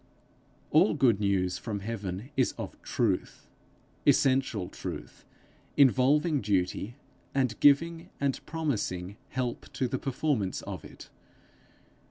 [0.71, 3.47] All good news from heaven, is of truth
[4.07, 5.25] essential truth,
[5.77, 6.95] involving duty,
[7.35, 11.11] and giving and promising help to the performance of it.